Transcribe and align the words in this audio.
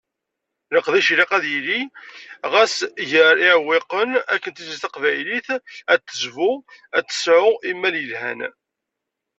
Leqdic 0.73 1.07
ilaq 1.13 1.31
ad 1.37 1.45
yili, 1.51 1.81
ɣas 2.51 2.75
gar 3.09 3.35
yiɛewwiqen. 3.43 4.09
Akken 4.33 4.51
tizlit 4.53 4.81
taqbaylit 4.83 5.47
ad 5.93 5.99
tezbu, 6.01 6.51
ad 6.97 7.05
tesɛu 7.07 7.49
imal 7.69 7.95
yelhan. 8.01 8.39